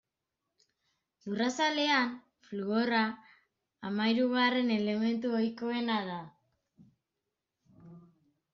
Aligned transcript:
Lurrazalean, 1.25 2.15
fluorra 2.47 3.01
hamahirugarren 3.89 4.73
elementu 4.79 5.37
ohikoena 5.41 5.99
da. 6.11 6.19